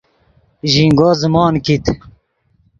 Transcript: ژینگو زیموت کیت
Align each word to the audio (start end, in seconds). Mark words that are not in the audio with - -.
ژینگو 0.71 1.09
زیموت 1.19 1.55
کیت 1.65 1.85